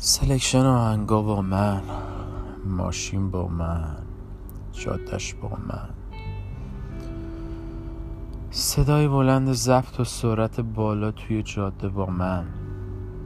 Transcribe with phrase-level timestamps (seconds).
[0.00, 1.82] selection آهنگا با من
[2.66, 3.96] ماشین با من
[4.72, 5.88] جاده‌ش با من.
[8.50, 12.44] صدای بلند ضبط و سرعت بالا توی جاده با من.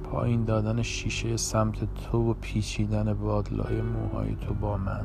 [0.04, 5.04] پایین دادن شیشه سمت تو و پیچیدن باد لای موهای تو با من.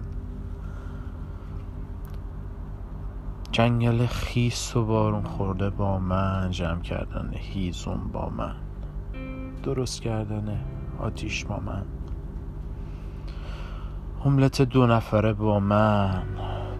[3.51, 8.55] جنگل خیس و بارون خورده با من جمع کردن هیزم با من.
[9.63, 10.59] درست کردن
[10.99, 11.85] آتیش با من.
[14.25, 16.23] هملت دو نفره با من.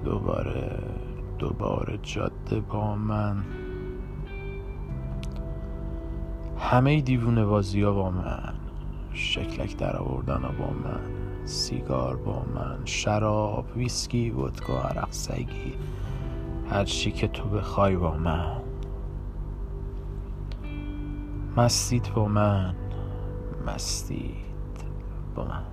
[0.06, 0.80] دوباره
[1.40, 3.44] دوباره جاده با من.
[6.60, 8.54] همه دیوونه بازی ها با من.
[9.14, 11.00] شکلک در آوردن با من.
[11.46, 12.80] سیگار با من.
[12.86, 15.74] شراب ویسکی ودکا عرق سگی.
[16.70, 18.62] هر چی که تو بخوای با من.
[21.58, 22.76] مستید با من.
[23.68, 24.38] مستید
[25.36, 25.64] با من.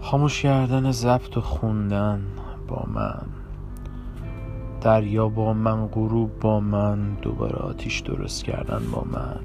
[0.00, 2.26] خاموش کردن ضبط و خوندن
[2.68, 3.26] با من.
[4.80, 7.14] دریا با من غروب با من.
[7.14, 9.40] دوباره آتیش درست کردن با من.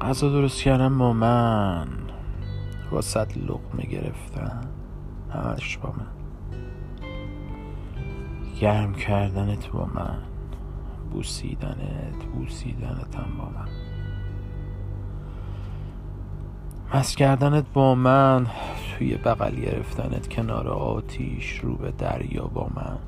[0.00, 1.88] غذا درست کردن با من.
[2.90, 4.60] واسط لقمه گرفتن.
[5.30, 6.06] همش با من.
[8.60, 10.18] گرم کردنت با من.
[11.10, 13.68] بوسیدنت بوسیدنت هم با من.
[16.94, 18.46] مست کردنت با من
[18.98, 22.98] توی بغل گرفتنت کنار آتیش رو به دریا با من.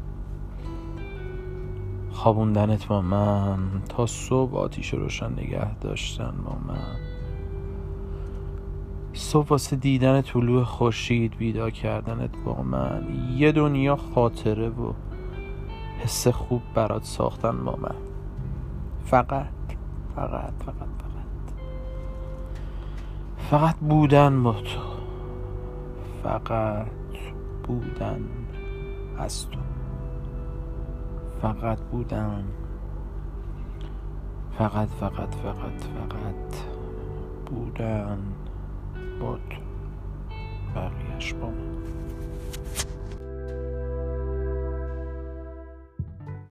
[2.10, 6.96] خوابوندنت با من تا صبح آتیش روشن نگه داشتن با من.
[9.12, 13.06] صبح واسه دیدن طلوع خورشید بیدار کردنت با من.
[13.36, 14.92] یه دنیا خاطره و
[16.04, 17.94] حس خوب برات ساختن با من.
[19.04, 19.46] فقط
[20.16, 21.54] فقط فقط فقط.
[23.50, 24.80] فقط بودن با تو.
[26.22, 26.86] فقط
[27.62, 28.28] بودن
[29.18, 29.58] از تو.
[31.42, 32.44] فقط بودن.
[34.58, 36.56] فقط فقط فقط فقط
[37.46, 38.18] بودن
[39.20, 39.60] با تو.
[40.74, 41.79] بقیهش با من.